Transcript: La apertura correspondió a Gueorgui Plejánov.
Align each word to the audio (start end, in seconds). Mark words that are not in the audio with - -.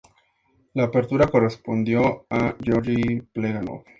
La 0.73 0.85
apertura 0.85 1.27
correspondió 1.27 2.25
a 2.27 2.53
Gueorgui 2.59 3.21
Plejánov. 3.21 3.83